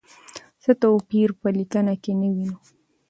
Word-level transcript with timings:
څه 0.63 0.71
توپیر 0.81 1.29
په 1.41 1.47
لیکنه 1.57 1.93
کې 2.03 2.13
نه 2.21 2.29
وینو؟ 2.35 2.57